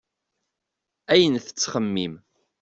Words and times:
Ayen 1.13 1.35
tettxemmim. 1.45 2.13